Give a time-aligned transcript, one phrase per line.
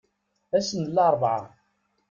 [0.57, 1.39] Ass n larebɛa.